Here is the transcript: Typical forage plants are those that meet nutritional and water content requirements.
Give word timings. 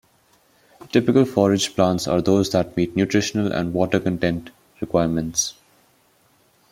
Typical 0.91 1.25
forage 1.25 1.75
plants 1.75 2.07
are 2.07 2.23
those 2.23 2.49
that 2.53 2.75
meet 2.75 2.95
nutritional 2.95 3.51
and 3.51 3.71
water 3.71 3.99
content 3.99 4.49
requirements. 4.79 5.53